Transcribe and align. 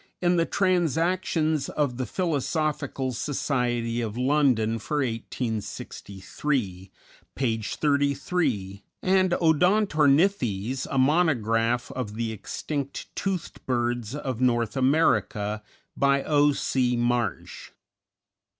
in 0.19 0.35
the 0.35 0.47
"Transactions 0.47 1.69
of 1.69 1.97
the 1.97 2.07
Philosophical 2.07 3.11
Society 3.11 4.01
of 4.01 4.17
London 4.17 4.79
for 4.79 4.97
1863," 4.97 6.89
page 7.35 7.75
33, 7.75 8.81
and 9.03 9.33
"Odontornithes, 9.35 10.87
a 10.89 10.97
Monograph 10.97 11.91
of 11.91 12.15
the 12.15 12.31
Extinct 12.31 13.15
Toothed 13.15 13.63
Birds 13.67 14.15
of 14.15 14.41
North 14.41 14.75
America," 14.75 15.61
by 15.95 16.23
O. 16.23 16.51
C. 16.51 16.97
Marsh. 16.97 17.69